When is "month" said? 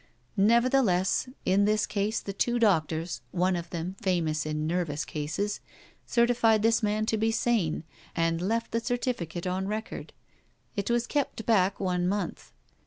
12.07-12.51